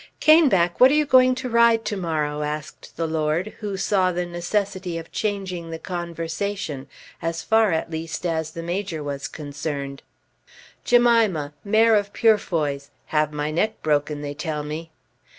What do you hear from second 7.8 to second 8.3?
least